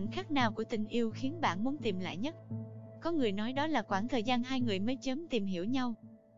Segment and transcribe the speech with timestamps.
[0.00, 2.34] khoảnh khắc nào của tình yêu khiến bạn muốn tìm lại nhất?
[3.02, 5.94] Có người nói đó là khoảng thời gian hai người mới chớm tìm hiểu nhau.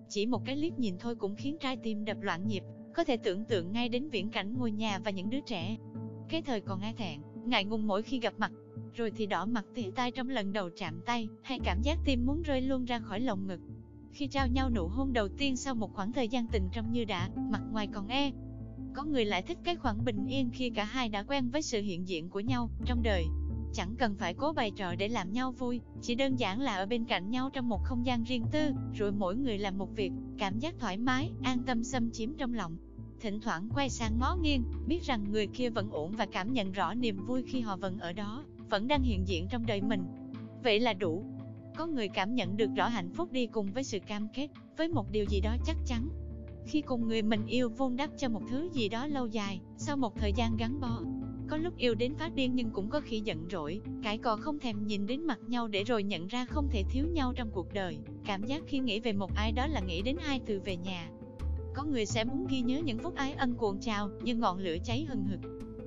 [0.08, 2.62] Chỉ một cái liếc nhìn thôi cũng khiến trái tim đập loạn nhịp,
[2.94, 5.76] có thể tưởng tượng ngay đến viễn cảnh ngôi nhà và những đứa trẻ.
[6.28, 8.52] Cái thời còn ai thẹn, ngại ngùng mỗi khi gặp mặt,
[8.94, 12.26] rồi thì đỏ mặt tỉa tay trong lần đầu chạm tay, hay cảm giác tim
[12.26, 13.60] muốn rơi luôn ra khỏi lồng ngực.
[14.12, 17.04] Khi trao nhau nụ hôn đầu tiên sau một khoảng thời gian tình trong như
[17.04, 18.30] đã, mặt ngoài còn e.
[18.94, 21.82] Có người lại thích cái khoảng bình yên khi cả hai đã quen với sự
[21.82, 23.24] hiện diện của nhau trong đời.
[23.74, 26.86] Chẳng cần phải cố bày trò để làm nhau vui, chỉ đơn giản là ở
[26.86, 30.12] bên cạnh nhau trong một không gian riêng tư, rồi mỗi người làm một việc,
[30.38, 32.76] cảm giác thoải mái, an tâm xâm chiếm trong lòng.
[33.20, 36.72] Thỉnh thoảng quay sang ngó nghiêng, biết rằng người kia vẫn ổn và cảm nhận
[36.72, 40.04] rõ niềm vui khi họ vẫn ở đó, vẫn đang hiện diện trong đời mình.
[40.62, 41.24] Vậy là đủ.
[41.76, 44.88] Có người cảm nhận được rõ hạnh phúc đi cùng với sự cam kết, với
[44.88, 46.08] một điều gì đó chắc chắn.
[46.66, 49.96] Khi cùng người mình yêu vun đắp cho một thứ gì đó lâu dài, sau
[49.96, 51.00] một thời gian gắn bó,
[51.52, 54.58] có lúc yêu đến phát điên nhưng cũng có khi giận rỗi, cãi cọ không
[54.58, 57.72] thèm nhìn đến mặt nhau để rồi nhận ra không thể thiếu nhau trong cuộc
[57.74, 57.98] đời.
[58.24, 61.08] Cảm giác khi nghĩ về một ai đó là nghĩ đến hai từ về nhà.
[61.74, 64.76] Có người sẽ muốn ghi nhớ những phút ái ân cuộn trào như ngọn lửa
[64.84, 65.40] cháy hừng hực.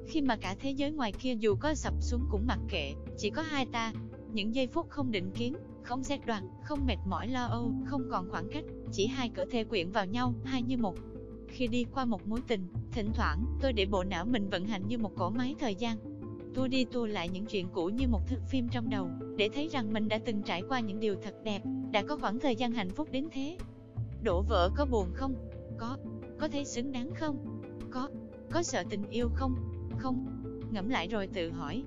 [0.08, 3.30] Khi mà cả thế giới ngoài kia dù có sập xuống cũng mặc kệ, chỉ
[3.30, 3.94] có hai ta.
[4.34, 8.02] Những giây phút không định kiến, không xét đoán, không mệt mỏi lo âu, không
[8.12, 10.95] còn khoảng cách, chỉ hai cỡ thể quyện vào nhau, hai như một.
[11.56, 14.88] Khi đi qua một mối tình, thỉnh thoảng, tôi để bộ não mình vận hành
[14.88, 15.97] như một cỗ máy thời gian.
[16.53, 19.67] Tôi đi tua lại những chuyện cũ như một thước phim trong đầu, để thấy
[19.67, 22.72] rằng mình đã từng trải qua những điều thật đẹp, đã có khoảng thời gian
[22.72, 23.58] hạnh phúc đến thế.
[24.23, 25.36] Đổ vỡ có buồn không?
[25.78, 25.97] Có.
[26.39, 27.62] Có thấy xứng đáng không?
[27.92, 28.09] Có.
[28.52, 29.56] Có sợ tình yêu không?
[30.00, 30.25] Không.
[30.72, 31.84] Ngẫm lại rồi tự hỏi,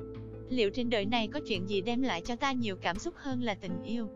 [0.49, 3.43] liệu trên đời này có chuyện gì đem lại cho ta nhiều cảm xúc hơn
[3.43, 4.09] là tình yêu?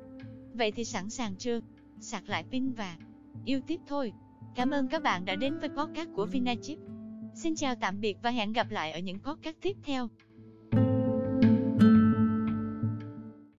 [0.55, 1.61] Vậy thì sẵn sàng chưa?
[2.01, 2.97] Sạc lại pin và
[3.45, 4.13] yêu tiếp thôi.
[4.55, 6.79] Cảm ơn các bạn đã đến với podcast của Vinachip.
[7.35, 10.09] Xin chào tạm biệt và hẹn gặp lại ở những podcast tiếp theo.